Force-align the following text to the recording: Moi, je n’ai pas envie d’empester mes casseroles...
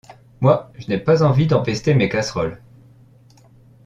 Moi, 0.39 0.71
je 0.79 0.87
n’ai 0.87 0.97
pas 0.97 1.21
envie 1.21 1.45
d’empester 1.45 1.93
mes 1.93 2.09
casseroles... 2.09 2.59